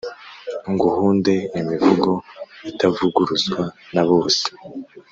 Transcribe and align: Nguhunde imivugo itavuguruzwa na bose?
Nguhunde 0.71 1.33
imivugo 1.59 2.11
itavuguruzwa 2.71 3.61
na 3.93 4.03
bose? 4.09 4.45